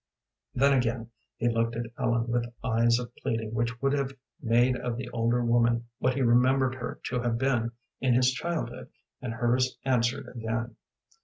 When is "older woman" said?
5.11-5.85